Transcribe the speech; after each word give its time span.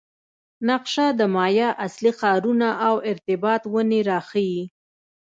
نقشه 0.69 1.05
د 1.19 1.21
مایا 1.35 1.69
اصلي 1.85 2.11
ښارونه 2.19 2.67
او 2.87 2.95
ارتباط 3.11 3.61
ونې 3.73 3.99
راښيي 4.09 4.61